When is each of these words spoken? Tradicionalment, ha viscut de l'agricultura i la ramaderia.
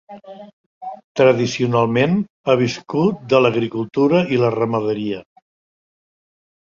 Tradicionalment, 1.21 2.17
ha 2.47 2.55
viscut 2.63 3.21
de 3.35 3.43
l'agricultura 3.47 4.23
i 4.37 4.41
la 4.45 4.51
ramaderia. 4.59 5.21